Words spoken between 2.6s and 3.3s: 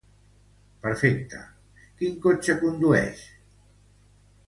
condueix?